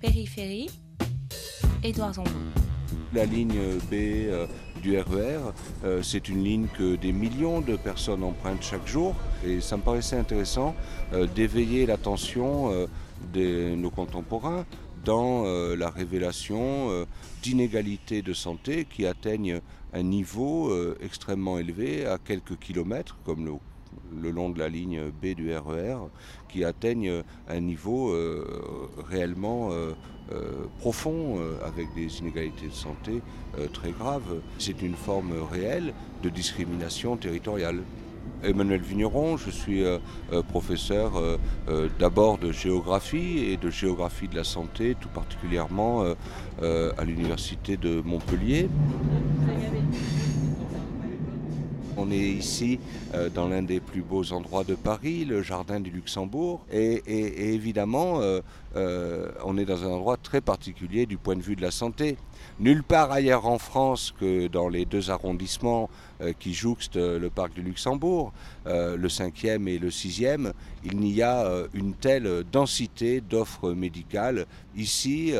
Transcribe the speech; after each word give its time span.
Périphérie, 0.00 0.70
Édouard 1.84 2.14
Zambon. 2.14 2.30
La 3.12 3.26
ligne 3.26 3.76
B 3.90 3.92
euh, 3.92 4.46
du 4.80 4.98
RER, 4.98 5.52
euh, 5.84 6.02
c'est 6.02 6.30
une 6.30 6.42
ligne 6.42 6.68
que 6.78 6.96
des 6.96 7.12
millions 7.12 7.60
de 7.60 7.76
personnes 7.76 8.24
empruntent 8.24 8.62
chaque 8.62 8.86
jour. 8.86 9.14
Et 9.44 9.60
ça 9.60 9.76
me 9.76 9.82
paraissait 9.82 10.16
intéressant 10.16 10.74
euh, 11.12 11.26
d'éveiller 11.26 11.84
l'attention 11.84 12.70
de 13.34 13.74
nos 13.74 13.90
contemporains 13.90 14.64
dans 15.04 15.44
la 15.76 15.90
révélation 15.90 17.06
d'inégalités 17.42 18.22
de 18.22 18.32
santé 18.32 18.86
qui 18.88 19.06
atteignent 19.06 19.60
un 19.92 20.02
niveau 20.02 20.72
extrêmement 21.00 21.58
élevé 21.58 22.06
à 22.06 22.18
quelques 22.18 22.58
kilomètres, 22.58 23.18
comme 23.24 23.44
le 23.44 23.52
le 24.20 24.30
long 24.30 24.50
de 24.50 24.58
la 24.58 24.68
ligne 24.68 25.10
B 25.22 25.34
du 25.34 25.54
RER 25.54 25.96
qui 26.48 26.64
atteignent 26.64 27.22
un 27.48 27.60
niveau 27.60 28.10
euh, 28.10 28.88
réellement 29.08 29.70
euh, 29.70 29.92
euh, 30.32 30.66
profond 30.78 31.38
avec 31.64 31.92
des 31.94 32.18
inégalités 32.18 32.68
de 32.68 32.72
santé 32.72 33.22
très 33.72 33.90
graves. 33.90 34.40
C'est 34.58 34.80
une 34.82 34.94
forme 34.94 35.32
réelle 35.50 35.92
de 36.22 36.28
discrimination 36.28 37.16
territoriale. 37.16 37.82
Emmanuel 38.42 38.80
Vigneron, 38.80 39.36
je 39.36 39.50
suis 39.50 39.82
professeur 40.48 41.12
d'abord 41.98 42.38
de 42.38 42.52
géographie 42.52 43.44
et 43.50 43.56
de 43.56 43.70
géographie 43.70 44.28
de 44.28 44.36
la 44.36 44.44
santé, 44.44 44.96
tout 44.98 45.08
particulièrement 45.08 46.04
à 46.62 47.04
l'université 47.04 47.76
de 47.76 48.00
Montpellier. 48.00 48.68
On 52.00 52.10
est 52.10 52.16
ici 52.16 52.78
euh, 53.14 53.28
dans 53.28 53.46
l'un 53.46 53.60
des 53.60 53.78
plus 53.78 54.00
beaux 54.00 54.32
endroits 54.32 54.64
de 54.64 54.74
Paris, 54.74 55.26
le 55.26 55.42
jardin 55.42 55.80
du 55.80 55.90
Luxembourg. 55.90 56.64
Et, 56.72 57.02
évidemment, 57.54 58.20
euh, 58.20 58.40
euh, 58.76 59.30
on 59.44 59.58
est 59.58 59.64
dans 59.64 59.82
un 59.84 59.88
endroit 59.88 60.16
très 60.16 60.40
particulier 60.40 61.06
du 61.06 61.16
point 61.16 61.36
de 61.36 61.42
vue 61.42 61.56
de 61.56 61.62
la 61.62 61.70
santé. 61.70 62.16
Nulle 62.58 62.82
part 62.82 63.10
ailleurs 63.10 63.46
en 63.46 63.58
France 63.58 64.14
que 64.18 64.48
dans 64.48 64.68
les 64.68 64.84
deux 64.84 65.10
arrondissements 65.10 65.90
qui 66.38 66.52
jouxtent 66.52 66.96
le 66.96 67.30
parc 67.30 67.54
du 67.54 67.62
Luxembourg, 67.62 68.34
le 68.66 69.08
5e 69.08 69.66
et 69.68 69.78
le 69.78 69.88
6e, 69.88 70.52
il 70.84 70.98
n'y 70.98 71.22
a 71.22 71.50
une 71.72 71.94
telle 71.94 72.44
densité 72.52 73.22
d'offres 73.22 73.72
médicales. 73.72 74.44
Ici, 74.76 75.32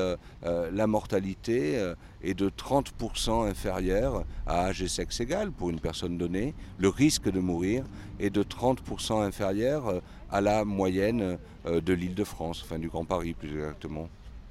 la 0.43 0.87
mortalité 0.87 1.93
est 2.23 2.35
de 2.35 2.49
30% 2.49 3.49
inférieure 3.49 4.25
à 4.47 4.67
âge 4.67 4.83
et 4.83 4.89
sexe 4.89 5.21
égal 5.21 5.51
pour 5.53 5.71
une 5.71 5.81
personne 5.81 6.17
donnée. 6.17 6.55
Le 6.79 6.89
risque 6.89 7.31
de 7.31 7.41
mourir 7.41 7.85
est 8.21 8.31
de 8.31 8.43
30% 8.43 9.23
inférieur 9.23 9.89
euh, 9.89 10.01
à 10.31 10.41
la 10.41 10.65
moyenne 10.65 11.39
euh, 11.67 11.81
de 11.81 11.93
l'île 11.93 12.15
de 12.15 12.25
France, 12.25 12.63
enfin 12.65 12.79
du 12.79 12.89
Grand 12.89 13.05
Paris 13.05 13.35
plus 13.35 13.59
exactement. 13.59 14.09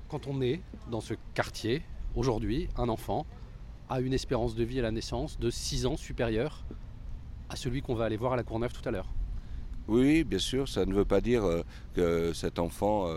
Quand 0.09 0.27
on 0.27 0.41
est 0.41 0.61
dans 0.89 1.01
ce 1.01 1.13
quartier, 1.33 1.83
aujourd'hui, 2.15 2.67
un 2.77 2.89
enfant 2.89 3.25
a 3.89 4.01
une 4.01 4.13
espérance 4.13 4.55
de 4.55 4.63
vie 4.63 4.79
à 4.79 4.83
la 4.83 4.91
naissance 4.91 5.39
de 5.39 5.49
6 5.49 5.85
ans 5.85 5.97
supérieure 5.97 6.63
à 7.49 7.55
celui 7.55 7.81
qu'on 7.81 7.95
va 7.95 8.05
aller 8.05 8.17
voir 8.17 8.33
à 8.33 8.35
la 8.35 8.43
Courneuve 8.43 8.73
tout 8.73 8.87
à 8.87 8.91
l'heure. 8.91 9.07
Oui, 9.87 10.23
bien 10.23 10.37
sûr, 10.37 10.69
ça 10.69 10.85
ne 10.85 10.93
veut 10.93 11.05
pas 11.05 11.19
dire 11.19 11.43
euh, 11.43 11.63
que 11.95 12.31
cet 12.33 12.59
enfant, 12.59 13.07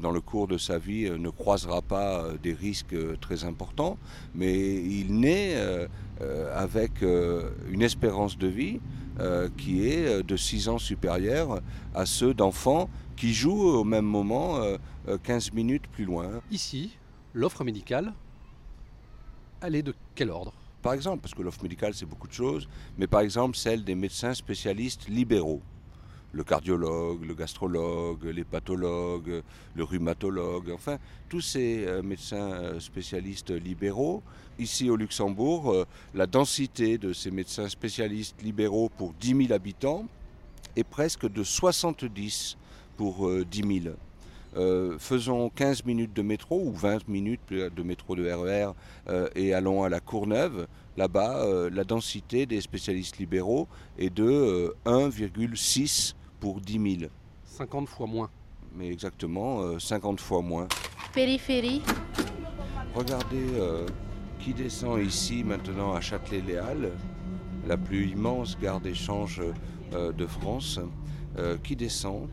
dans 0.00 0.12
le 0.12 0.20
cours 0.20 0.46
de 0.46 0.58
sa 0.58 0.78
vie, 0.78 1.10
ne 1.10 1.30
croisera 1.30 1.82
pas 1.82 2.24
des 2.40 2.52
risques 2.52 2.96
très 3.20 3.44
importants, 3.44 3.98
mais 4.34 4.54
il 4.54 5.18
naît 5.18 5.56
avec 6.54 7.02
une 7.02 7.82
espérance 7.82 8.38
de 8.38 8.46
vie 8.46 8.78
qui 9.56 9.86
est 9.86 10.22
de 10.22 10.36
6 10.36 10.68
ans 10.68 10.78
supérieure 10.78 11.60
à 11.94 12.06
ceux 12.06 12.34
d'enfants 12.34 12.88
qui 13.16 13.34
jouent 13.34 13.68
au 13.68 13.84
même 13.84 14.06
moment 14.06 14.60
15 15.24 15.52
minutes 15.52 15.86
plus 15.88 16.04
loin. 16.04 16.40
Ici, 16.50 16.96
l'offre 17.34 17.64
médicale, 17.64 18.14
elle 19.62 19.74
est 19.74 19.82
de 19.82 19.94
quel 20.14 20.30
ordre? 20.30 20.54
Par 20.82 20.94
exemple, 20.94 21.20
parce 21.20 21.34
que 21.34 21.42
l'offre 21.42 21.62
médicale 21.62 21.92
c'est 21.92 22.06
beaucoup 22.06 22.28
de 22.28 22.32
choses, 22.32 22.66
mais 22.96 23.06
par 23.06 23.20
exemple 23.20 23.56
celle 23.56 23.84
des 23.84 23.94
médecins 23.94 24.32
spécialistes 24.32 25.08
libéraux 25.08 25.60
le 26.32 26.44
cardiologue, 26.44 27.24
le 27.24 27.34
gastrologue, 27.34 28.24
l'hépatologue, 28.24 29.42
le 29.74 29.84
rhumatologue, 29.84 30.70
enfin 30.72 30.98
tous 31.28 31.40
ces 31.40 31.84
euh, 31.86 32.02
médecins 32.02 32.52
euh, 32.52 32.80
spécialistes 32.80 33.50
libéraux. 33.50 34.22
Ici 34.58 34.90
au 34.90 34.96
Luxembourg, 34.96 35.72
euh, 35.72 35.86
la 36.14 36.26
densité 36.26 36.98
de 36.98 37.12
ces 37.12 37.30
médecins 37.30 37.68
spécialistes 37.68 38.40
libéraux 38.42 38.90
pour 38.96 39.12
10 39.14 39.46
000 39.46 39.52
habitants 39.52 40.04
est 40.76 40.84
presque 40.84 41.30
de 41.30 41.42
70 41.42 42.56
pour 42.96 43.28
10 43.44 43.82
000. 44.54 44.98
faisons 44.98 45.48
15 45.48 45.84
minutes 45.84 46.12
de 46.12 46.22
métro 46.22 46.60
ou 46.62 46.72
20 46.72 47.08
minutes 47.08 47.40
de 47.50 47.82
métro 47.82 48.14
de 48.14 48.30
RER 48.30 48.72
e 49.08 49.30
et 49.34 49.54
allons 49.54 49.82
à 49.82 49.88
la 49.88 50.00
Courneuve. 50.00 50.68
Là-bas, 50.98 51.70
la 51.72 51.84
densité 51.84 52.44
des 52.44 52.60
spécialistes 52.60 53.16
libéraux 53.16 53.66
est 53.98 54.10
de 54.10 54.74
1,6 54.84 56.14
pour 56.40 56.60
10 56.60 56.98
000. 57.00 57.10
50 57.44 57.88
fois 57.88 58.06
moins. 58.06 58.30
Mais 58.74 58.88
exactement, 58.90 59.78
50 59.78 60.18
euh, 60.18 60.22
fois 60.22 60.42
moins. 60.42 60.68
Périphérie. 61.12 61.82
Regardez 62.94 63.46
euh, 63.54 63.86
qui 64.38 64.54
descend 64.54 65.00
ici 65.00 65.44
maintenant 65.44 65.92
à 65.92 66.00
Châtelet-Léal, 66.00 66.92
la 67.66 67.76
plus 67.76 68.08
immense 68.08 68.58
gare 68.58 68.80
d'échange 68.80 69.42
euh, 69.92 70.12
de 70.12 70.26
France. 70.26 70.80
qui 71.62 71.76
descend 71.76 72.28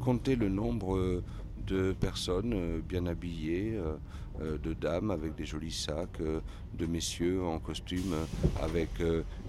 Comptez 0.00 0.36
le 0.36 0.48
nombre 0.48 1.22
de 1.66 1.92
personnes 1.92 2.80
bien 2.80 3.06
habillées, 3.06 3.78
de 4.40 4.72
dames 4.74 5.10
avec 5.10 5.34
des 5.34 5.44
jolis 5.44 5.72
sacs, 5.72 6.20
de 6.20 6.86
messieurs 6.86 7.42
en 7.42 7.58
costume 7.58 8.14
avec 8.62 8.90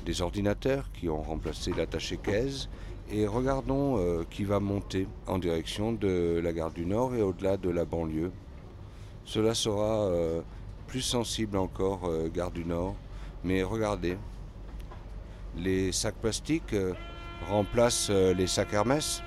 des 0.06 0.22
ordinateurs 0.22 0.92
qui 0.94 1.10
ont 1.10 1.22
remplacé 1.22 1.74
l'attaché 1.74 2.18
caisse 2.18 2.70
et 3.10 3.26
regardons 3.26 3.98
euh, 3.98 4.24
qui 4.30 4.44
va 4.44 4.60
monter 4.60 5.08
en 5.28 5.38
direction 5.38 5.94
de 5.94 6.42
la 6.44 6.52
gare 6.52 6.72
du 6.72 6.86
Nord 6.86 7.16
et 7.16 7.22
au-delà 7.22 7.58
de 7.58 7.70
la 7.70 7.86
banlieue. 7.86 8.32
Cela 9.24 9.54
sera 9.54 10.08
euh, 10.08 10.42
plus 10.88 11.02
sensible 11.02 11.58
encore, 11.58 12.06
euh, 12.06 12.30
gare 12.30 12.52
du 12.52 12.66
Nord. 12.66 12.96
Mais 13.44 13.64
regardez, 13.64 14.18
les 15.56 15.92
sacs 15.92 16.16
plastiques 16.16 16.76
remplacent 17.48 18.10
les 18.10 18.48
sacs 18.48 18.74
Hermès. 18.74 19.22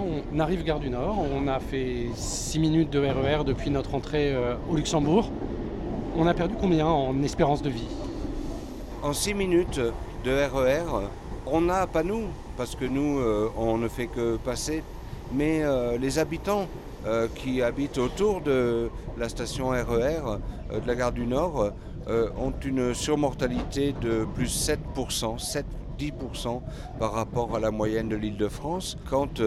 On 0.00 0.38
arrive 0.40 0.64
gare 0.64 0.80
du 0.80 0.90
Nord. 0.90 1.18
On 1.18 1.48
a 1.48 1.60
fait 1.60 2.06
6 2.14 2.58
minutes 2.58 2.90
de 2.90 3.00
RER 3.00 3.40
e 3.40 3.44
depuis 3.44 3.70
notre 3.70 3.94
entrée 3.94 4.34
au 4.70 4.76
Luxembourg. 4.76 5.30
On 6.16 6.26
a 6.26 6.34
perdu 6.34 6.54
combien 6.60 6.86
en 6.86 7.22
espérance 7.22 7.62
de 7.62 7.70
vie? 7.70 7.88
En 9.02 9.12
6 9.12 9.34
minutes 9.34 9.80
de 10.24 10.30
RER, 10.30 11.04
e 11.04 11.08
on 11.46 11.62
n'a 11.62 11.86
pas 11.86 12.02
nous, 12.02 12.24
parce 12.56 12.76
que 12.76 12.84
nous, 12.84 13.18
euh, 13.18 13.50
on 13.56 13.78
ne 13.78 13.88
fait 13.88 14.06
que 14.06 14.36
passer, 14.36 14.82
mais 15.32 15.62
euh, 15.62 15.98
les 15.98 16.18
habitants 16.18 16.66
euh, 17.06 17.28
qui 17.34 17.62
habitent 17.62 17.98
autour 17.98 18.40
de 18.40 18.90
la 19.18 19.28
station 19.28 19.70
RER 19.70 20.38
e 20.70 20.80
de 20.80 20.86
la 20.86 20.94
gare 20.94 21.12
du 21.12 21.26
Nord 21.26 21.72
ont 22.36 22.52
une 22.64 22.94
surmortalité 22.94 23.94
de 24.00 24.26
plus 24.34 24.68
7%, 24.68 25.38
7 25.38 25.64
10% 25.98 26.60
par 26.98 27.12
rapport 27.12 27.54
à 27.56 27.60
la 27.60 27.70
moyenne 27.70 28.08
de 28.08 28.16
l'île 28.16 28.36
de 28.36 28.48
France, 28.48 28.96
quand 29.08 29.40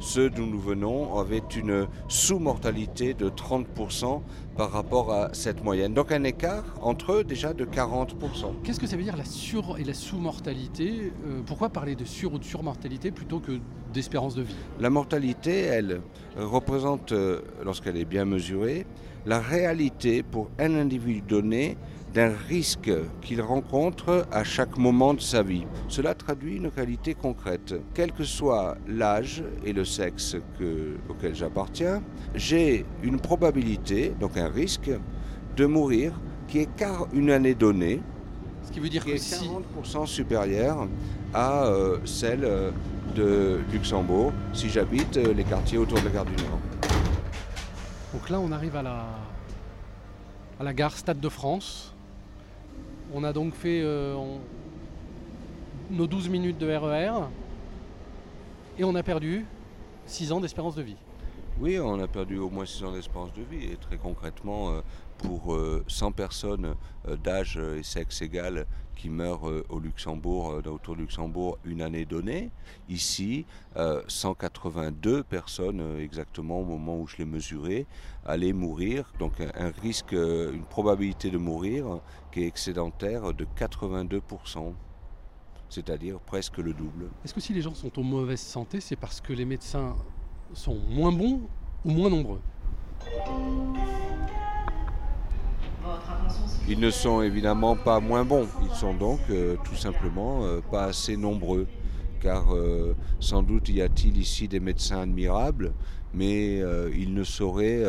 ceux 0.00 0.30
d'où 0.30 0.46
nous 0.46 0.60
venons 0.60 1.18
avaient 1.18 1.42
une 1.56 1.86
sous-mortalité 2.08 3.14
de 3.14 3.28
30% 3.28 4.20
par 4.56 4.70
rapport 4.70 5.12
à 5.12 5.30
cette 5.32 5.64
moyenne. 5.64 5.94
Donc 5.94 6.12
un 6.12 6.24
écart 6.24 6.64
entre 6.82 7.12
eux 7.12 7.24
déjà 7.24 7.52
de 7.52 7.64
40%. 7.64 8.08
Qu'est-ce 8.62 8.80
que 8.80 8.86
ça 8.86 8.96
veut 8.96 9.02
dire 9.02 9.16
la 9.16 9.24
sur 9.24 9.78
et 9.78 9.84
la 9.84 9.94
sous-mortalité 9.94 11.12
euh, 11.26 11.40
Pourquoi 11.46 11.70
parler 11.70 11.94
de 11.94 12.04
sur 12.04 12.34
ou 12.34 12.38
de 12.38 12.44
surmortalité 12.44 13.10
plutôt 13.10 13.40
que 13.40 13.52
d'espérance 13.92 14.34
de 14.34 14.42
vie? 14.42 14.54
La 14.80 14.90
mortalité, 14.90 15.62
elle, 15.62 16.00
représente, 16.36 17.12
euh, 17.12 17.40
lorsqu'elle 17.64 17.96
est 17.96 18.04
bien 18.04 18.24
mesurée, 18.24 18.86
la 19.26 19.40
réalité 19.40 20.22
pour 20.22 20.50
un 20.58 20.74
individu 20.74 21.22
donné 21.22 21.76
d'un 22.14 22.32
risque 22.48 22.90
qu'il 23.22 23.40
rencontre 23.40 24.26
à 24.30 24.44
chaque 24.44 24.76
moment 24.76 25.14
de 25.14 25.20
sa 25.20 25.42
vie. 25.42 25.64
Cela 25.88 26.14
traduit 26.14 26.56
une 26.56 26.68
réalité 26.68 27.14
concrète. 27.14 27.74
Quel 27.94 28.12
que 28.12 28.24
soit 28.24 28.76
l'âge 28.86 29.42
et 29.64 29.72
le 29.72 29.84
sexe 29.84 30.36
auquel 31.08 31.34
j'appartiens, 31.34 32.02
j'ai 32.34 32.84
une 33.02 33.18
probabilité, 33.18 34.12
donc 34.20 34.36
un 34.36 34.48
risque, 34.48 34.90
de 35.56 35.66
mourir 35.66 36.12
qui 36.48 36.58
est 36.58 36.68
car 36.76 37.06
une 37.12 37.30
année 37.30 37.54
donnée, 37.54 38.00
ce 38.64 38.72
qui 38.72 38.80
veut 38.80 38.88
dire 38.88 39.04
que 39.04 39.10
est 39.10 39.42
40% 39.94 40.06
supérieure 40.06 40.86
à 41.34 41.64
euh, 41.64 41.98
celle 42.04 42.44
euh, 42.44 42.70
de 43.14 43.60
Luxembourg 43.72 44.32
si 44.52 44.68
j'habite 44.68 45.16
euh, 45.16 45.32
les 45.34 45.44
quartiers 45.44 45.78
autour 45.78 45.98
de 45.98 46.04
la 46.04 46.10
gare 46.10 46.24
du 46.24 46.36
Nord. 46.36 46.58
Donc 48.12 48.28
là, 48.30 48.38
on 48.38 48.52
arrive 48.52 48.76
à 48.76 48.82
la, 48.82 49.06
à 50.60 50.64
la 50.64 50.74
gare 50.74 50.96
Stade 50.96 51.20
de 51.20 51.28
France. 51.28 51.94
On 53.14 53.24
a 53.24 53.32
donc 53.32 53.54
fait 53.54 53.82
euh, 53.82 54.16
nos 55.90 56.06
12 56.06 56.28
minutes 56.28 56.58
de 56.58 56.66
RER 56.66 57.08
e 57.08 57.22
et 58.78 58.84
on 58.84 58.94
a 58.94 59.02
perdu 59.02 59.44
6 60.06 60.32
ans 60.32 60.40
d'espérance 60.40 60.74
de 60.74 60.82
vie. 60.82 60.96
Oui, 61.62 61.78
on 61.78 62.00
a 62.00 62.08
perdu 62.08 62.38
au 62.38 62.50
moins 62.50 62.66
6 62.66 62.82
ans 62.82 62.90
d'espérance 62.90 63.32
de 63.34 63.42
vie. 63.42 63.66
Et 63.66 63.76
très 63.76 63.96
concrètement, 63.96 64.72
euh, 64.72 64.80
pour 65.18 65.56
100 65.86 66.08
euh, 66.08 66.10
personnes 66.10 66.74
euh, 67.06 67.16
d'âge 67.16 67.56
et 67.56 67.84
sexe 67.84 68.20
égal 68.20 68.66
qui 68.96 69.08
meurent 69.08 69.48
au 69.68 69.78
Luxembourg, 69.78 70.60
autour 70.66 70.96
du 70.96 71.02
Luxembourg, 71.02 71.58
une 71.64 71.80
année 71.80 72.04
donnée, 72.04 72.50
ici, 72.88 73.46
182 74.06 75.22
personnes 75.22 75.98
exactement 75.98 76.60
au 76.60 76.64
moment 76.64 76.98
où 76.98 77.06
je 77.06 77.16
l'ai 77.16 77.24
mesuré, 77.24 77.86
allaient 78.26 78.52
mourir. 78.52 79.12
Donc 79.18 79.40
un 79.40 79.70
risque, 79.80 80.12
une 80.12 80.64
probabilité 80.68 81.30
de 81.30 81.38
mourir 81.38 82.00
qui 82.32 82.42
est 82.42 82.46
excédentaire 82.46 83.32
de 83.32 83.46
82% 83.56 84.74
c'est-à-dire 85.70 86.20
presque 86.20 86.58
le 86.58 86.74
double. 86.74 87.08
Est-ce 87.24 87.32
que 87.32 87.40
si 87.40 87.54
les 87.54 87.62
gens 87.62 87.72
sont 87.72 87.98
en 87.98 88.02
mauvaise 88.02 88.40
santé, 88.40 88.78
c'est 88.80 88.94
parce 88.94 89.22
que 89.22 89.32
les 89.32 89.46
médecins 89.46 89.96
sont 90.54 90.78
moins 90.90 91.12
bons 91.12 91.40
ou 91.84 91.90
moins 91.90 92.10
nombreux. 92.10 92.40
Ils 96.68 96.78
ne 96.78 96.90
sont 96.90 97.22
évidemment 97.22 97.76
pas 97.76 98.00
moins 98.00 98.24
bons, 98.24 98.48
ils 98.62 98.74
sont 98.76 98.94
donc 98.94 99.20
euh, 99.30 99.56
tout 99.64 99.74
simplement 99.74 100.44
euh, 100.44 100.60
pas 100.60 100.84
assez 100.84 101.16
nombreux, 101.16 101.66
car 102.20 102.54
euh, 102.54 102.94
sans 103.18 103.42
doute 103.42 103.68
y 103.68 103.82
a-t-il 103.82 104.16
ici 104.16 104.46
des 104.46 104.60
médecins 104.60 105.00
admirables, 105.00 105.72
mais 106.14 106.58
ils 106.94 107.14
ne 107.14 107.24
sauraient 107.24 107.82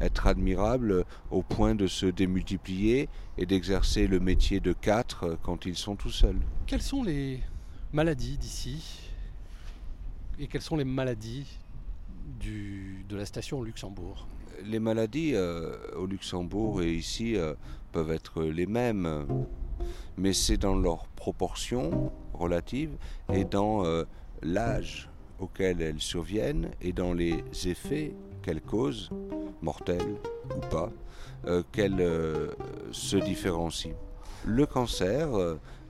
être 0.00 0.26
admirables 0.26 1.06
au 1.30 1.42
point 1.42 1.74
de 1.74 1.86
se 1.86 2.04
démultiplier 2.04 3.08
et 3.38 3.46
d'exercer 3.46 4.06
le 4.06 4.20
métier 4.20 4.60
de 4.60 4.74
quatre 4.74 5.38
quand 5.42 5.64
ils 5.64 5.76
sont 5.76 5.96
tout 5.96 6.10
seuls. 6.10 6.40
Quelles 6.66 6.82
sont 6.82 7.02
les 7.02 7.40
maladies 7.90 8.36
d'ici? 8.36 9.10
Et 10.38 10.46
quelles 10.46 10.60
sont 10.60 10.76
les 10.76 10.84
maladies 10.84 11.46
de 12.38 13.16
la 13.16 13.24
station 13.24 13.62
Luxembourg 13.62 14.26
Les 14.64 14.78
maladies 14.78 15.32
euh, 15.34 15.76
au 15.96 16.06
Luxembourg 16.06 16.82
et 16.82 16.92
ici 16.92 17.36
euh, 17.36 17.54
peuvent 17.92 18.10
être 18.10 18.44
les 18.44 18.66
mêmes, 18.66 19.26
mais 20.16 20.32
c'est 20.32 20.56
dans 20.56 20.76
leur 20.76 21.06
proportion 21.08 22.12
relative 22.34 22.90
et 23.32 23.44
dans 23.44 23.84
euh, 23.84 24.04
l'âge 24.42 25.08
auquel 25.38 25.82
elles 25.82 26.00
surviennent 26.00 26.70
et 26.80 26.92
dans 26.92 27.14
les 27.14 27.42
effets 27.64 28.14
qu'elles 28.42 28.62
causent, 28.62 29.10
mortels 29.62 30.16
ou 30.56 30.60
pas, 30.70 30.90
qu'elles 31.72 32.06
se 32.90 33.16
différencient. 33.16 33.96
Le 34.44 34.66
cancer, 34.66 35.28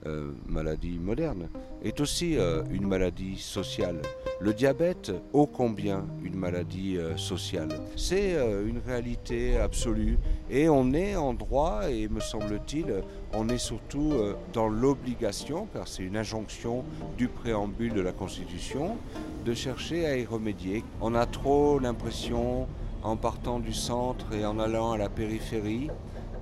euh, 0.07 0.31
maladie 0.47 0.97
moderne, 0.97 1.47
est 1.83 1.99
aussi 1.99 2.35
euh, 2.35 2.63
une 2.71 2.87
maladie 2.87 3.37
sociale. 3.37 4.01
Le 4.39 4.51
diabète, 4.51 5.11
ô 5.31 5.45
combien 5.45 6.05
une 6.23 6.35
maladie 6.35 6.97
euh, 6.97 7.15
sociale. 7.17 7.69
C'est 7.95 8.31
une 8.65 8.79
réalité 8.79 9.59
absolue 9.59 10.17
et 10.49 10.69
on 10.69 10.93
est 10.93 11.15
en 11.15 11.35
droit 11.35 11.87
et 11.87 12.07
me 12.07 12.19
semble-t-il, 12.19 13.03
on 13.33 13.47
est 13.49 13.59
surtout 13.59 14.13
dans 14.53 14.67
l'obligation, 14.67 15.67
car 15.71 15.87
c'est 15.87 16.03
une 16.03 16.17
injonction 16.17 16.83
du 17.17 17.27
préambule 17.27 17.93
de 17.93 18.01
la 18.01 18.11
Constitution, 18.11 18.97
de 19.45 19.53
chercher 19.53 20.07
à 20.07 20.17
y 20.17 20.25
remédier. 20.25 20.83
On 20.99 21.13
a 21.13 21.27
trop 21.27 21.77
l'impression, 21.77 22.67
en 23.03 23.17
partant 23.17 23.59
du 23.59 23.73
centre 23.73 24.33
et 24.33 24.45
en 24.45 24.57
allant 24.57 24.93
à 24.93 24.97
la 24.97 25.09
périphérie, 25.09 25.89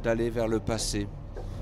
d'aller 0.01 0.29
vers 0.29 0.47
le 0.47 0.59
passé 0.59 1.07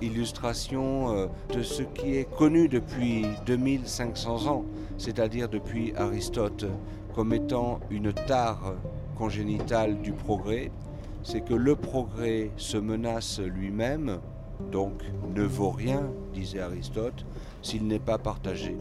illustration 0.02 1.16
euh, 1.16 1.28
de 1.54 1.62
ce 1.62 1.84
qui 1.84 2.18
est 2.18 2.30
connu 2.38 2.68
depuis 2.68 3.26
2500 3.46 4.48
ans, 4.48 4.66
c'est-à-dire 4.98 5.50
depuis 5.50 5.94
Aristote, 5.96 6.66
comme 7.16 7.34
étant 7.34 7.80
une 7.90 8.14
tare 8.14 8.76
congénitale 9.18 10.02
du 10.02 10.12
progrès, 10.12 10.72
c'est 11.24 11.42
que 11.42 11.54
le 11.54 11.76
progrès 11.76 12.52
se 12.58 12.78
menace 12.78 13.40
lui-même, 13.40 14.20
donc 14.72 15.04
ne 15.36 15.44
vaut 15.44 15.72
rien, 15.72 16.04
disait 16.34 16.62
Aristote, 16.62 17.26
s'il 17.62 17.88
n'est 17.88 18.00
pas 18.00 18.18
partagé. 18.18 18.78